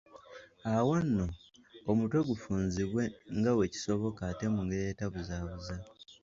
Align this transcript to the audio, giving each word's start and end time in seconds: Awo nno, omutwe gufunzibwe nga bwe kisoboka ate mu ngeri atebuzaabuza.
Awo 0.73 0.93
nno, 1.05 1.25
omutwe 1.89 2.19
gufunzibwe 2.29 3.03
nga 3.37 3.51
bwe 3.55 3.67
kisoboka 3.73 4.21
ate 4.31 4.45
mu 4.53 4.59
ngeri 4.65 4.85
atebuzaabuza. 4.93 5.75